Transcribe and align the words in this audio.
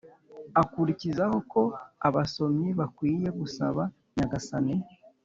akurikizaho 0.61 1.37
ko 1.51 1.61
abasomyi 2.07 2.69
bakwiye 2.79 3.27
gusaba 3.39 3.81
nyagasani 4.15 4.75